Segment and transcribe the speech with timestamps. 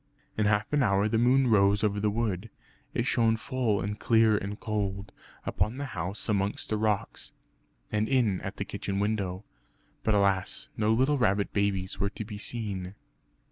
[0.35, 2.49] In half an hour the moon rose over the wood.
[2.91, 5.11] It shone full and clear and cold,
[5.45, 7.33] upon the house amongst the rocks,
[7.91, 9.43] and in at the kitchen window.
[10.01, 12.95] But alas, no little rabbit babies were to be seen!